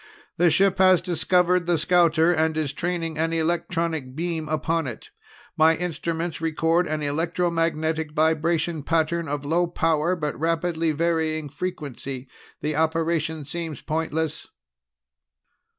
[0.37, 5.11] "The ship has discovered the scouter and is training an electronic beam upon it.
[5.55, 12.27] My instruments record an electromagnetic vibration pattern of low power but rapidly varying frequency.
[12.61, 14.47] The operation seems pointless."